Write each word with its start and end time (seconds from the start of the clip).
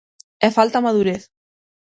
E 0.45 0.47
falta 0.57 0.83
madurez. 0.85 1.23